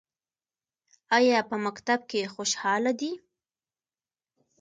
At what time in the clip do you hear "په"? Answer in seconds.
1.49-1.55